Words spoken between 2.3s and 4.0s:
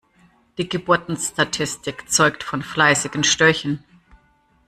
von fleißigen Störchen.